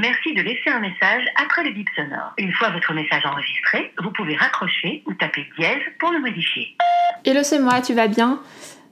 Merci 0.00 0.32
de 0.32 0.40
laisser 0.40 0.70
un 0.70 0.80
message 0.80 1.24
après 1.36 1.62
le 1.62 1.72
bip 1.72 1.86
sonore. 1.94 2.32
Une 2.38 2.52
fois 2.52 2.70
votre 2.70 2.94
message 2.94 3.22
enregistré, 3.26 3.92
vous 4.02 4.10
pouvez 4.12 4.34
raccrocher 4.34 5.02
ou 5.06 5.12
taper 5.12 5.44
dièse 5.58 5.82
pour 5.98 6.10
le 6.10 6.20
modifier. 6.20 6.74
Hello, 7.26 7.40
c'est 7.42 7.58
moi, 7.58 7.82
tu 7.82 7.92
vas 7.92 8.08
bien? 8.08 8.40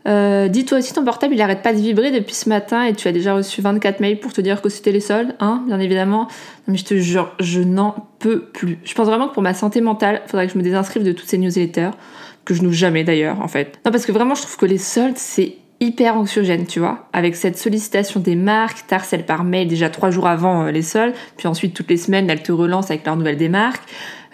Euh, 0.07 0.49
Dis-toi 0.49 0.79
aussi, 0.79 0.93
ton 0.93 1.05
portable 1.07 1.33
il 1.35 1.41
arrête 1.41 1.63
pas 1.63 1.73
de 1.73 1.79
vibrer 1.79 2.11
depuis 2.11 2.35
ce 2.35 2.51
matin 2.51 2.83
et 2.85 2.95
tu 2.95 3.09
as 3.09 3.13
déjà 3.13 3.33
reçu 3.33 3.63
24 3.63 4.01
mails 4.01 4.21
pour 4.21 4.35
te 4.35 4.43
dire 4.43 4.61
que 4.61 4.69
c'était 4.69 4.93
les 4.93 5.01
soldes, 5.01 5.35
hein, 5.41 5.63
bien 5.67 5.81
évidemment. 5.81 6.29
mais 6.67 6.77
je 6.77 6.85
te 6.85 6.95
jure, 6.99 7.35
je 7.41 7.61
n'en 7.61 8.07
peux 8.19 8.45
plus. 8.45 8.79
Je 8.85 8.93
pense 8.93 9.07
vraiment 9.07 9.29
que 9.29 9.35
pour 9.35 9.43
ma 9.43 9.55
santé 9.55 9.81
mentale, 9.81 10.21
faudrait 10.27 10.47
que 10.47 10.53
je 10.53 10.59
me 10.59 10.63
désinscrive 10.63 11.05
de 11.05 11.13
toutes 11.13 11.29
ces 11.29 11.39
newsletters, 11.39 11.93
que 12.45 12.53
je 12.53 12.63
n'ouvre 12.63 12.75
jamais 12.75 13.03
d'ailleurs 13.03 13.41
en 13.41 13.49
fait. 13.49 13.81
Non, 13.87 13.93
parce 13.93 14.05
que 14.05 14.13
vraiment, 14.13 14.35
je 14.35 14.43
trouve 14.43 14.59
que 14.59 14.67
les 14.67 14.79
soldes 14.79 15.17
c'est 15.17 15.57
hyper 15.81 16.17
anxiogène, 16.17 16.67
tu 16.67 16.81
vois, 16.81 17.09
avec 17.13 17.37
cette 17.37 17.57
sollicitation 17.57 18.21
des 18.21 18.35
marques, 18.35 18.87
t'harcèlent 18.87 19.27
par 19.27 19.45
mail 19.45 19.69
déjà 19.69 19.91
trois 19.91 20.11
jours 20.11 20.27
avant 20.27 20.65
euh, 20.65 20.71
les 20.71 20.83
soldes, 20.83 21.15
puis 21.37 21.47
ensuite 21.47 21.75
toutes 21.75 21.91
les 21.91 21.97
semaines 21.97 22.29
elles 22.29 22.43
te 22.43 22.53
relancent 22.53 22.91
avec 22.91 23.07
leurs 23.07 23.17
nouvelles 23.17 23.37
des 23.37 23.49
marques, 23.49 23.83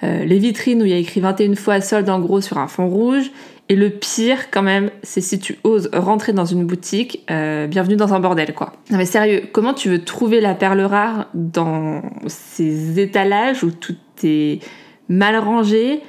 euh, 0.03 0.25
les 0.25 0.39
vitrines 0.39 0.83
où 0.83 0.85
il 0.85 0.91
y 0.91 0.95
a 0.95 0.99
écrit 0.99 1.21
21 1.21 1.55
fois 1.55 1.81
solde 1.81 2.09
en 2.09 2.19
gros 2.19 2.41
sur 2.41 2.59
un 2.59 2.69
fond 2.69 2.89
rouge, 2.89 3.31
et 3.69 3.77
le 3.77 3.91
pire 3.91 4.51
quand 4.51 4.63
même, 4.63 4.91
c'est 5.03 5.23
si 5.23 5.39
tu 5.39 5.59
oses 5.65 5.89
rentrer 5.93 6.33
dans 6.33 6.45
une 6.45 6.65
boutique, 6.65 7.25
euh, 7.31 7.67
bienvenue 7.67 7.97
dans 7.97 8.13
un 8.15 8.21
bordel 8.21 8.55
quoi. 8.55 8.73
Non 8.91 8.99
mais 8.99 9.07
sérieux, 9.07 9.45
comment 9.53 9.75
tu 9.75 9.89
veux 9.89 10.03
trouver 10.03 10.41
la 10.41 10.55
perle 10.55 10.81
rare 10.81 11.29
dans 11.35 12.03
ces 12.27 13.01
étalages 13.01 13.65
où 13.65 13.71
tout 13.71 13.97
est 14.23 14.61
mal 15.09 15.37
rangé, 15.37 16.01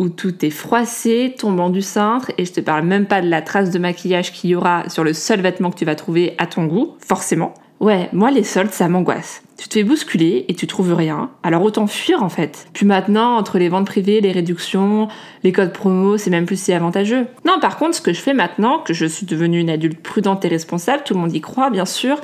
où 0.00 0.08
tout 0.08 0.44
est 0.44 0.50
froissé, 0.50 1.34
tombant 1.38 1.68
du 1.68 1.82
cintre, 1.82 2.32
et 2.38 2.46
je 2.46 2.52
te 2.52 2.60
parle 2.60 2.86
même 2.86 3.06
pas 3.06 3.20
de 3.20 3.28
la 3.28 3.42
trace 3.42 3.70
de 3.70 3.78
maquillage 3.78 4.32
qu'il 4.32 4.50
y 4.50 4.54
aura 4.56 4.88
sur 4.88 5.04
le 5.04 5.12
seul 5.12 5.42
vêtement 5.42 5.70
que 5.70 5.76
tu 5.76 5.84
vas 5.84 5.94
trouver 5.94 6.34
à 6.38 6.46
ton 6.46 6.64
goût, 6.64 6.96
forcément. 7.06 7.52
Ouais, 7.80 8.08
moi 8.12 8.30
les 8.30 8.44
soldes, 8.44 8.72
ça 8.72 8.88
m'angoisse. 8.88 9.42
Tu 9.56 9.68
te 9.68 9.74
fais 9.74 9.84
bousculer 9.84 10.46
et 10.48 10.54
tu 10.54 10.66
trouves 10.66 10.94
rien, 10.94 11.30
alors 11.42 11.62
autant 11.62 11.86
fuir 11.86 12.22
en 12.22 12.30
fait. 12.30 12.66
Puis 12.72 12.86
maintenant, 12.86 13.36
entre 13.36 13.58
les 13.58 13.68
ventes 13.68 13.86
privées, 13.86 14.22
les 14.22 14.32
réductions, 14.32 15.08
les 15.44 15.52
codes 15.52 15.72
promo, 15.72 16.16
c'est 16.16 16.30
même 16.30 16.46
plus 16.46 16.60
si 16.60 16.72
avantageux. 16.72 17.26
Non, 17.46 17.58
par 17.60 17.76
contre, 17.76 17.94
ce 17.94 18.00
que 18.00 18.12
je 18.12 18.20
fais 18.20 18.34
maintenant, 18.34 18.78
que 18.78 18.94
je 18.94 19.06
suis 19.06 19.26
devenue 19.26 19.60
une 19.60 19.70
adulte 19.70 20.02
prudente 20.02 20.44
et 20.46 20.48
responsable, 20.48 21.02
tout 21.04 21.14
le 21.14 21.20
monde 21.20 21.34
y 21.34 21.40
croit 21.42 21.70
bien 21.70 21.86
sûr, 21.86 22.18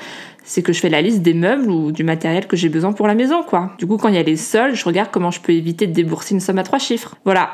c'est 0.45 0.63
que 0.63 0.73
je 0.73 0.81
fais 0.81 0.89
la 0.89 1.03
liste 1.03 1.23
des 1.23 1.35
meubles 1.35 1.71
ou 1.71 1.91
du 1.91 2.05
matériel 2.05 2.47
que 2.47 2.57
j'ai 2.57 2.69
besoin 2.69 2.93
pour 2.93 3.07
la 3.07 3.15
maison, 3.15 3.43
quoi. 3.43 3.73
Du 3.79 3.87
coup, 3.87 3.97
quand 3.97 4.09
il 4.09 4.15
y 4.15 4.19
a 4.19 4.23
les 4.23 4.37
soldes, 4.37 4.75
je 4.75 4.85
regarde 4.85 5.09
comment 5.11 5.31
je 5.31 5.41
peux 5.41 5.53
éviter 5.53 5.87
de 5.87 5.93
débourser 5.93 6.35
une 6.35 6.41
somme 6.41 6.59
à 6.59 6.63
trois 6.63 6.79
chiffres. 6.79 7.17
Voilà, 7.25 7.51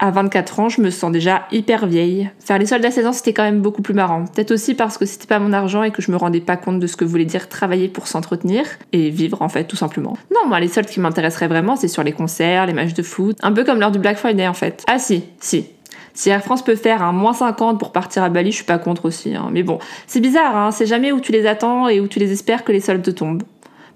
à 0.00 0.10
24 0.10 0.60
ans, 0.60 0.68
je 0.70 0.80
me 0.80 0.90
sens 0.90 1.12
déjà 1.12 1.46
hyper 1.52 1.86
vieille. 1.86 2.30
Faire 2.40 2.58
les 2.58 2.66
soldes 2.66 2.84
à 2.84 2.90
16 2.90 3.06
ans, 3.06 3.12
c'était 3.12 3.34
quand 3.34 3.42
même 3.42 3.60
beaucoup 3.60 3.82
plus 3.82 3.92
marrant. 3.92 4.24
Peut-être 4.24 4.50
aussi 4.50 4.74
parce 4.74 4.96
que 4.96 5.04
c'était 5.04 5.26
pas 5.26 5.38
mon 5.38 5.52
argent 5.52 5.82
et 5.82 5.90
que 5.90 6.00
je 6.00 6.10
me 6.10 6.16
rendais 6.16 6.40
pas 6.40 6.56
compte 6.56 6.80
de 6.80 6.86
ce 6.86 6.96
que 6.96 7.04
voulait 7.04 7.26
dire 7.26 7.48
travailler 7.48 7.86
pour 7.86 8.08
s'entretenir 8.08 8.64
et 8.92 9.10
vivre 9.10 9.42
en 9.42 9.50
fait, 9.50 9.64
tout 9.64 9.76
simplement. 9.76 10.16
Non, 10.34 10.48
moi, 10.48 10.58
les 10.58 10.68
soldes 10.68 10.88
qui 10.88 11.00
m'intéresseraient 11.00 11.48
vraiment, 11.48 11.76
c'est 11.76 11.88
sur 11.88 12.02
les 12.02 12.12
concerts, 12.12 12.66
les 12.66 12.72
matchs 12.72 12.94
de 12.94 13.02
foot, 13.02 13.36
un 13.42 13.52
peu 13.52 13.62
comme 13.62 13.78
lors 13.78 13.90
du 13.90 13.98
Black 13.98 14.16
Friday 14.16 14.48
en 14.48 14.54
fait. 14.54 14.84
Ah 14.88 14.98
si, 14.98 15.24
si. 15.38 15.66
Si 16.14 16.30
Air 16.30 16.42
France 16.42 16.64
peut 16.64 16.76
faire 16.76 17.02
un 17.02 17.12
moins 17.12 17.34
50 17.34 17.78
pour 17.78 17.92
partir 17.92 18.22
à 18.22 18.30
Bali, 18.30 18.50
je 18.50 18.56
suis 18.56 18.64
pas 18.64 18.78
contre 18.78 19.04
aussi. 19.04 19.34
Hein. 19.34 19.50
Mais 19.52 19.62
bon, 19.62 19.78
c'est 20.06 20.20
bizarre, 20.20 20.56
hein. 20.56 20.70
c'est 20.70 20.86
jamais 20.86 21.12
où 21.12 21.20
tu 21.20 21.30
les 21.30 21.46
attends 21.46 21.88
et 21.88 22.00
où 22.00 22.08
tu 22.08 22.18
les 22.18 22.32
espères 22.32 22.64
que 22.64 22.72
les 22.72 22.80
soldes 22.80 23.14
tombent. 23.14 23.42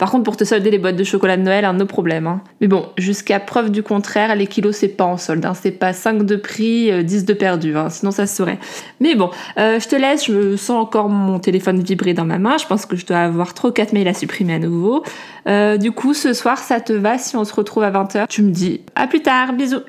Par 0.04 0.10
contre, 0.10 0.24
pour 0.24 0.36
te 0.36 0.44
solder 0.44 0.70
les 0.70 0.76
boîtes 0.76 0.96
de 0.96 1.02
chocolat 1.02 1.38
de 1.38 1.42
Noël, 1.42 1.64
un 1.64 1.72
nos 1.72 1.86
problème. 1.86 2.26
Hein. 2.26 2.42
Mais 2.60 2.66
bon, 2.66 2.84
jusqu'à 2.98 3.40
preuve 3.40 3.70
du 3.70 3.82
contraire, 3.82 4.36
les 4.36 4.46
kilos, 4.46 4.76
c'est 4.76 4.88
pas 4.88 5.06
en 5.06 5.16
solde. 5.16 5.46
Hein. 5.46 5.54
C'est 5.54 5.70
pas 5.70 5.94
5 5.94 6.26
de 6.26 6.36
prix, 6.36 7.02
10 7.02 7.22
euh, 7.22 7.24
de 7.24 7.32
perdu. 7.32 7.74
Hein. 7.74 7.88
Sinon, 7.88 8.10
ça 8.10 8.26
se 8.26 8.36
saurait. 8.36 8.58
Mais 9.00 9.14
bon, 9.14 9.30
euh, 9.56 9.80
je 9.80 9.88
te 9.88 9.96
laisse. 9.96 10.26
Je 10.26 10.56
sens 10.56 10.78
encore 10.78 11.08
mon 11.08 11.38
téléphone 11.38 11.80
vibrer 11.80 12.12
dans 12.12 12.26
ma 12.26 12.36
main. 12.36 12.58
Je 12.58 12.66
pense 12.66 12.84
que 12.84 12.96
je 12.96 13.06
dois 13.06 13.16
avoir 13.16 13.54
trop 13.54 13.72
4 13.72 13.94
mails 13.94 14.08
à 14.08 14.12
supprimer 14.12 14.56
à 14.56 14.58
nouveau. 14.58 15.02
Euh, 15.48 15.78
du 15.78 15.90
coup, 15.90 16.12
ce 16.12 16.34
soir, 16.34 16.58
ça 16.58 16.80
te 16.80 16.92
va 16.92 17.16
si 17.16 17.34
on 17.36 17.46
se 17.46 17.54
retrouve 17.54 17.84
à 17.84 17.90
20h 17.90 18.26
Tu 18.28 18.42
me 18.42 18.50
dis 18.50 18.82
à 18.96 19.06
plus 19.06 19.22
tard. 19.22 19.54
Bisous. 19.54 19.80